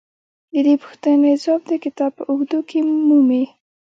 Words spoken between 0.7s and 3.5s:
پوښتنې ځواب د کتاب په اوږدو کې مومئ.